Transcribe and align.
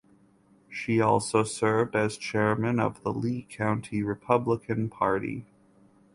She 0.67 0.99
also 0.99 1.43
served 1.43 1.95
as 1.95 2.17
chairman 2.17 2.79
of 2.79 3.03
the 3.03 3.13
Lee 3.13 3.45
County 3.51 4.01
Republican 4.01 4.89
Party. 4.89 5.45